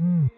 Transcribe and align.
Mm. 0.00 0.37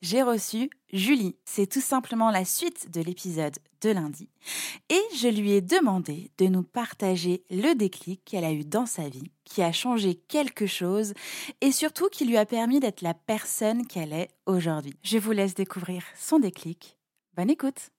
j'ai 0.00 0.22
reçu 0.22 0.70
Julie. 0.92 1.36
C'est 1.44 1.66
tout 1.66 1.80
simplement 1.80 2.30
la 2.30 2.44
suite 2.44 2.90
de 2.90 3.00
l'épisode 3.00 3.56
de 3.82 3.90
lundi. 3.90 4.28
Et 4.88 5.00
je 5.16 5.28
lui 5.28 5.52
ai 5.52 5.60
demandé 5.60 6.30
de 6.38 6.46
nous 6.46 6.62
partager 6.62 7.44
le 7.50 7.74
déclic 7.74 8.24
qu'elle 8.24 8.44
a 8.44 8.52
eu 8.52 8.64
dans 8.64 8.86
sa 8.86 9.08
vie, 9.08 9.30
qui 9.44 9.62
a 9.62 9.72
changé 9.72 10.14
quelque 10.14 10.66
chose 10.66 11.14
et 11.60 11.72
surtout 11.72 12.08
qui 12.08 12.24
lui 12.24 12.36
a 12.36 12.46
permis 12.46 12.80
d'être 12.80 13.02
la 13.02 13.14
personne 13.14 13.86
qu'elle 13.86 14.12
est 14.12 14.30
aujourd'hui. 14.46 14.98
Je 15.02 15.18
vous 15.18 15.32
laisse 15.32 15.54
découvrir 15.54 16.02
son 16.16 16.38
déclic. 16.38 16.98
Bonne 17.34 17.50
écoute. 17.50 17.90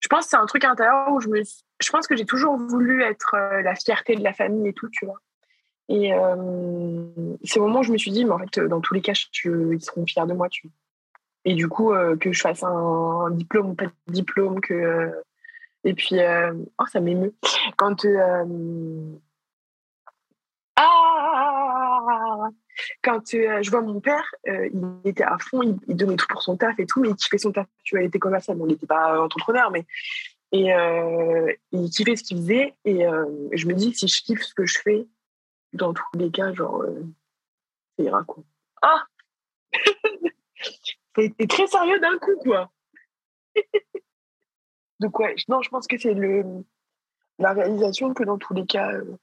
Je 0.00 0.08
pense 0.08 0.24
que 0.24 0.30
c'est 0.30 0.36
un 0.36 0.46
truc 0.46 0.64
intérieur 0.64 1.12
où 1.12 1.20
je 1.20 1.28
me 1.28 1.42
je 1.82 1.90
pense 1.90 2.06
que 2.06 2.16
j'ai 2.16 2.26
toujours 2.26 2.56
voulu 2.56 3.02
être 3.02 3.34
euh, 3.34 3.62
la 3.62 3.74
fierté 3.74 4.14
de 4.14 4.22
la 4.22 4.32
famille 4.32 4.68
et 4.68 4.72
tout, 4.72 4.88
tu 4.90 5.04
vois. 5.04 5.18
Et 5.92 6.14
euh, 6.14 7.36
c'est 7.44 7.60
moment 7.60 7.80
où 7.80 7.82
je 7.82 7.92
me 7.92 7.98
suis 7.98 8.10
dit, 8.10 8.24
mais 8.24 8.30
en 8.30 8.38
fait, 8.38 8.60
dans 8.60 8.80
tous 8.80 8.94
les 8.94 9.02
cas, 9.02 9.12
ils 9.12 9.82
seront 9.82 10.06
fiers 10.06 10.26
de 10.26 10.32
moi. 10.32 10.48
Tu 10.48 10.70
Et 11.44 11.52
du 11.54 11.68
coup, 11.68 11.92
euh, 11.92 12.16
que 12.16 12.32
je 12.32 12.40
fasse 12.40 12.62
un, 12.62 13.28
diplôme 13.30 13.70
ou 13.70 13.74
pas 13.74 13.84
de 13.84 13.92
diplôme, 14.08 14.62
que. 14.62 14.72
Euh, 14.72 15.10
et 15.84 15.92
puis, 15.92 16.16
oh, 16.78 16.86
ça 16.90 17.00
m'émeut. 17.00 17.34
Quand. 17.76 18.06
Ah 20.76 22.48
quand 23.02 23.20
je 23.30 23.70
vois 23.70 23.82
mon 23.82 24.00
père, 24.00 24.24
il 24.46 24.98
était 25.04 25.24
à 25.24 25.36
fond, 25.38 25.60
il, 25.62 25.94
donnait 25.94 26.16
tout 26.16 26.26
pour 26.28 26.42
son 26.42 26.56
taf 26.56 26.78
et 26.78 26.86
tout, 26.86 27.00
mais 27.00 27.10
il 27.10 27.16
kiffait 27.16 27.36
son 27.36 27.52
taf. 27.52 27.66
Tu 27.84 27.94
vois, 27.94 28.02
il 28.02 28.06
était 28.06 28.18
commercial, 28.18 28.56
bon, 28.56 28.64
il 28.64 28.70
n'était 28.70 28.86
pas 28.86 29.20
entrepreneur, 29.20 29.70
mais 29.70 29.84
et 30.52 30.70
il 31.72 31.90
kiffait 31.90 32.16
ce 32.16 32.22
qu'il 32.22 32.38
faisait. 32.38 32.74
Et 32.86 33.04
je 33.52 33.66
me 33.66 33.74
dis, 33.74 33.92
si 33.94 34.08
je 34.08 34.22
kiffe 34.22 34.42
ce 34.42 34.54
que 34.54 34.64
je 34.64 34.78
fais, 34.78 35.06
dans 35.72 35.92
tous 35.94 36.04
les 36.14 36.30
cas, 36.30 36.52
genre, 36.52 36.82
euh, 36.82 37.02
ça 37.96 38.04
ira 38.04 38.24
quoi. 38.24 38.42
Ah 38.82 39.04
Ça 41.14 41.20
a 41.20 41.22
été 41.22 41.46
très 41.46 41.66
sérieux 41.66 42.00
d'un 42.00 42.18
coup, 42.18 42.36
quoi. 42.42 42.70
Donc, 45.00 45.18
ouais, 45.18 45.34
non, 45.48 45.60
je 45.62 45.68
pense 45.68 45.86
que 45.86 45.98
c'est 45.98 46.14
le 46.14 46.64
la 47.38 47.52
réalisation 47.52 48.14
que 48.14 48.24
dans 48.24 48.38
tous 48.38 48.54
les 48.54 48.66
cas, 48.66 48.92
euh, 48.92 49.16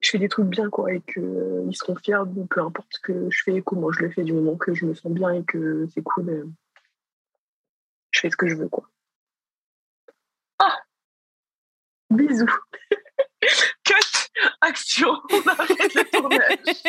je 0.00 0.10
fais 0.10 0.18
des 0.18 0.28
trucs 0.28 0.48
bien, 0.48 0.68
quoi, 0.70 0.92
et 0.92 1.00
qu'ils 1.00 1.22
euh, 1.22 1.72
seront 1.72 1.96
fiers 1.96 2.26
de 2.26 2.44
peu 2.44 2.60
importe 2.60 2.88
ce 2.90 3.00
que 3.00 3.30
je 3.30 3.42
fais, 3.44 3.62
comment 3.62 3.90
je 3.92 4.02
le 4.02 4.10
fais, 4.10 4.24
du 4.24 4.32
moment 4.32 4.56
que 4.56 4.74
je 4.74 4.84
me 4.84 4.94
sens 4.94 5.12
bien 5.12 5.32
et 5.32 5.44
que 5.44 5.86
c'est 5.94 6.02
cool, 6.02 6.50
je 8.10 8.20
fais 8.20 8.30
ce 8.30 8.36
que 8.36 8.48
je 8.48 8.56
veux, 8.56 8.68
quoi. 8.68 8.88
Ah 10.58 10.78
Bisous 12.10 12.46
Action, 14.66 15.08
on 15.30 15.48
arrête 15.48 15.94
le 15.94 16.04
tournage. 16.10 16.82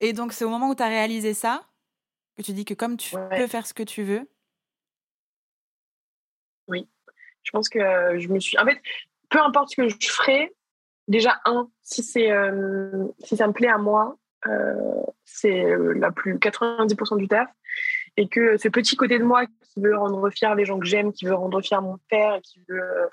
Et 0.00 0.12
donc, 0.12 0.32
c'est 0.32 0.44
au 0.44 0.50
moment 0.50 0.68
où 0.70 0.74
tu 0.74 0.82
as 0.82 0.88
réalisé 0.88 1.34
ça 1.34 1.66
que 2.36 2.42
tu 2.42 2.52
dis 2.52 2.64
que 2.64 2.74
comme 2.74 2.96
tu 2.96 3.16
peux 3.30 3.46
faire 3.46 3.66
ce 3.66 3.74
que 3.74 3.82
tu 3.82 4.02
veux? 4.02 4.28
Oui. 6.68 6.88
Je 7.42 7.50
pense 7.50 7.68
que 7.68 7.80
je 8.18 8.28
me 8.28 8.40
suis. 8.40 8.58
En 8.58 8.64
fait, 8.64 8.80
peu 9.28 9.40
importe 9.40 9.70
ce 9.70 9.76
que 9.76 9.88
je 9.88 10.10
ferai, 10.10 10.54
déjà, 11.08 11.40
un, 11.44 11.70
si, 11.82 12.02
c'est, 12.02 12.30
euh, 12.30 13.06
si 13.24 13.36
ça 13.36 13.46
me 13.46 13.52
plaît 13.52 13.68
à 13.68 13.78
moi, 13.78 14.18
euh, 14.46 15.02
c'est 15.24 15.64
euh, 15.64 15.92
la 15.94 16.10
plus 16.10 16.36
90% 16.36 17.18
du 17.18 17.28
taf 17.28 17.48
et 18.20 18.28
que 18.28 18.58
ce 18.58 18.68
petit 18.68 18.96
côté 18.96 19.18
de 19.18 19.24
moi 19.24 19.46
qui 19.46 19.80
veut 19.80 19.96
rendre 19.96 20.28
fier 20.28 20.54
les 20.54 20.66
gens 20.66 20.78
que 20.78 20.84
j'aime, 20.84 21.10
qui 21.10 21.24
veut 21.24 21.34
rendre 21.34 21.62
fier 21.62 21.80
mon 21.80 21.96
père, 22.10 22.38
qui 22.42 22.60
veut 22.68 23.08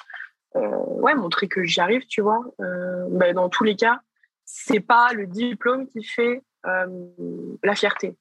euh, 0.57 0.68
ouais, 1.00 1.16
montrer 1.16 1.47
que 1.47 1.63
j'y 1.63 1.79
arrive, 1.79 2.06
tu 2.07 2.19
vois, 2.19 2.44
euh, 2.59 3.06
ben, 3.09 3.34
dans 3.34 3.47
tous 3.47 3.63
les 3.63 3.78
cas, 3.78 4.01
c'est 4.44 4.81
pas 4.81 5.13
le 5.13 5.25
diplôme 5.25 5.88
qui 5.88 6.03
fait 6.03 6.44
euh, 6.66 7.07
la 7.63 7.73
fierté. 7.73 8.18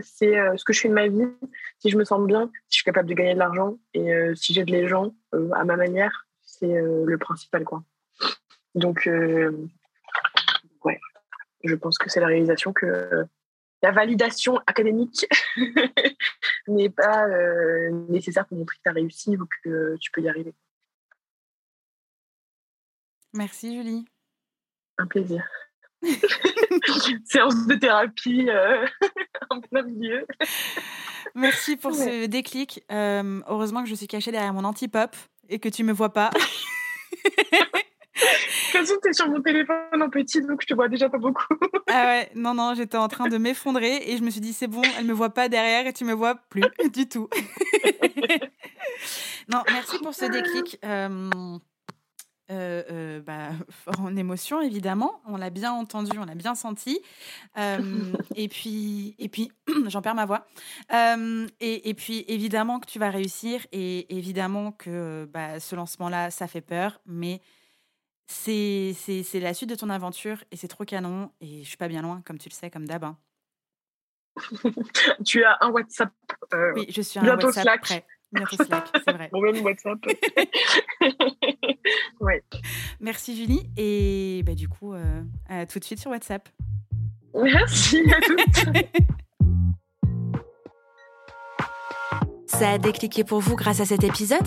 c'est 0.00 0.36
ce 0.56 0.64
que 0.64 0.72
je 0.72 0.80
fais 0.80 0.88
de 0.88 0.94
ma 0.94 1.06
vie, 1.06 1.28
si 1.80 1.90
je 1.90 1.98
me 1.98 2.04
sens 2.04 2.26
bien, 2.26 2.50
si 2.68 2.70
je 2.70 2.74
suis 2.76 2.84
capable 2.84 3.08
de 3.10 3.14
gagner 3.14 3.34
de 3.34 3.38
l'argent 3.38 3.76
et 3.92 4.10
si 4.34 4.54
j'aide 4.54 4.70
les 4.70 4.88
gens 4.88 5.12
à 5.52 5.64
ma 5.64 5.76
manière, 5.76 6.26
c'est 6.40 6.80
le 6.80 7.18
principal. 7.18 7.64
quoi. 7.64 7.82
Donc, 8.74 9.06
ouais, 10.84 11.00
je 11.62 11.74
pense 11.74 11.98
que 11.98 12.08
c'est 12.08 12.20
la 12.20 12.28
réalisation 12.28 12.72
que 12.72 13.26
la 13.82 13.92
validation 13.92 14.58
académique 14.66 15.26
n'est 16.68 16.90
pas 16.90 17.26
euh, 17.28 17.90
nécessaire 18.08 18.46
pour 18.46 18.58
montrer 18.58 18.76
que 18.76 18.82
tu 18.82 18.90
as 18.90 18.94
réussi 18.94 19.36
ou 19.36 19.46
que 19.64 19.96
tu 19.96 20.10
peux 20.10 20.20
y 20.20 20.28
arriver. 20.28 20.54
Merci 23.32 23.76
Julie. 23.76 24.04
Un 24.98 25.06
plaisir. 25.06 25.44
Séance 27.24 27.66
de 27.66 27.74
thérapie 27.74 28.48
euh, 28.48 28.86
en 29.50 29.60
plein 29.60 29.82
milieu. 29.82 30.26
Merci 31.34 31.76
pour 31.76 31.94
ce 31.94 32.26
déclic. 32.26 32.82
Euh, 32.90 33.40
heureusement 33.46 33.82
que 33.82 33.88
je 33.88 33.94
suis 33.94 34.08
cachée 34.08 34.32
derrière 34.32 34.52
mon 34.52 34.64
anti-pop 34.64 35.14
et 35.48 35.58
que 35.58 35.68
tu 35.68 35.84
me 35.84 35.92
vois 35.92 36.12
pas. 36.12 36.30
Toute 38.80 38.88
façon, 38.88 39.00
t'es 39.02 39.12
sur 39.12 39.28
mon 39.28 39.42
téléphone 39.42 40.02
en 40.02 40.08
petit, 40.08 40.40
donc 40.40 40.62
je 40.62 40.66
te 40.66 40.72
vois 40.72 40.88
déjà 40.88 41.10
pas 41.10 41.18
beaucoup. 41.18 41.54
ah 41.90 42.06
ouais, 42.06 42.30
non, 42.34 42.54
non, 42.54 42.72
j'étais 42.74 42.96
en 42.96 43.08
train 43.08 43.28
de 43.28 43.36
m'effondrer 43.36 44.04
et 44.06 44.16
je 44.16 44.22
me 44.22 44.30
suis 44.30 44.40
dit, 44.40 44.54
c'est 44.54 44.68
bon, 44.68 44.80
elle 44.98 45.04
me 45.04 45.12
voit 45.12 45.28
pas 45.28 45.50
derrière 45.50 45.86
et 45.86 45.92
tu 45.92 46.06
me 46.06 46.14
vois 46.14 46.36
plus 46.48 46.62
du 46.94 47.06
tout. 47.06 47.28
non, 49.48 49.62
merci 49.70 49.98
pour 49.98 50.14
ce 50.14 50.24
déclic. 50.24 50.78
Euh, 50.82 51.28
euh, 52.50 52.82
euh, 52.90 53.20
bah, 53.20 53.50
en 53.98 54.16
émotion 54.16 54.62
évidemment, 54.62 55.20
on 55.26 55.36
l'a 55.36 55.50
bien 55.50 55.72
entendu, 55.72 56.18
on 56.18 56.24
l'a 56.24 56.34
bien 56.34 56.54
senti, 56.54 57.00
et 58.34 58.48
puis 58.48 59.14
et 59.18 59.28
puis 59.28 59.52
j'en 59.88 60.00
perds 60.00 60.14
ma 60.14 60.24
voix, 60.24 60.46
et, 61.60 61.90
et, 61.90 61.94
puis 61.94 62.24
évidemment 62.28 62.80
que 62.80 62.86
tu 62.86 62.98
vas 62.98 63.10
réussir, 63.10 63.66
et 63.72 64.16
évidemment 64.16 64.72
que 64.72 65.28
bah, 65.32 65.60
ce 65.60 65.76
lancement-là, 65.76 66.30
ça 66.30 66.46
fait 66.46 66.62
peur, 66.62 67.02
mais 67.04 67.42
c'est, 68.30 69.40
la 69.40 69.54
suite 69.54 69.70
de 69.70 69.74
ton 69.74 69.90
aventure 69.90 70.44
et 70.50 70.56
c'est 70.56 70.68
trop 70.68 70.84
canon. 70.84 71.30
Et 71.40 71.62
je 71.62 71.68
suis 71.68 71.76
pas 71.76 71.88
bien 71.88 72.02
loin, 72.02 72.22
comme 72.24 72.38
tu 72.38 72.48
le 72.48 72.54
sais, 72.54 72.70
comme 72.70 72.86
d'hab. 72.86 73.04
Hein. 73.04 73.18
tu 75.26 75.44
as 75.44 75.58
un 75.60 75.70
WhatsApp. 75.70 76.12
Euh, 76.54 76.72
oui, 76.76 76.86
je 76.88 77.02
suis 77.02 77.18
un 77.18 77.24
WhatsApp 77.24 77.62
Slack. 77.62 77.80
prêt. 77.82 78.06
Bientôt 78.32 78.62
Slack, 78.64 78.88
c'est 79.04 79.12
vrai. 79.12 79.28
Bon, 79.32 79.40
même 79.40 79.60
WhatsApp. 79.64 79.98
ouais. 82.20 82.44
Merci 83.00 83.36
Julie. 83.36 83.68
Et 83.76 84.42
bah, 84.46 84.54
du 84.54 84.68
coup, 84.68 84.94
euh, 84.94 85.22
à 85.48 85.66
tout 85.66 85.80
de 85.80 85.84
suite 85.84 85.98
sur 85.98 86.12
WhatsApp. 86.12 86.48
Merci 87.34 88.04
à 88.12 88.20
toutes. 88.20 88.68
Ça 92.46 92.70
a 92.70 92.78
décliqué 92.78 93.24
pour 93.24 93.40
vous 93.40 93.56
grâce 93.56 93.80
à 93.80 93.86
cet 93.86 94.04
épisode? 94.04 94.46